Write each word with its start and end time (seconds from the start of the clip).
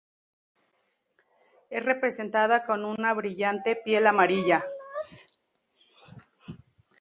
Es 1.69 1.85
representada 1.85 2.65
con 2.65 2.85
una 2.85 3.13
brillante 3.13 3.75
piel 3.75 4.07
amarilla. 4.07 4.63